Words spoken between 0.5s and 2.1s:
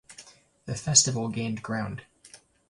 The festival gained ground.